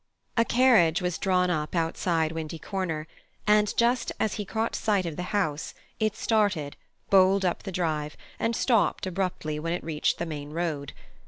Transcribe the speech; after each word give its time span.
A 0.35 0.43
carriage 0.43 0.99
was 0.99 1.19
drawn 1.19 1.51
up 1.51 1.75
outside 1.75 2.31
Windy 2.31 2.57
Corner, 2.57 3.05
and 3.45 3.71
just 3.77 4.11
as 4.19 4.33
he 4.33 4.45
caught 4.45 4.75
sight 4.75 5.05
of 5.05 5.15
the 5.15 5.21
house 5.29 5.75
it 5.99 6.15
started, 6.15 6.75
bowled 7.11 7.45
up 7.45 7.61
the 7.61 7.71
drive, 7.71 8.17
and 8.39 8.55
stopped 8.55 9.05
abruptly 9.05 9.59
when 9.59 9.73
it 9.73 9.83
reached 9.83 10.17
the 10.17 10.25
main 10.25 10.49
road. 10.53 10.93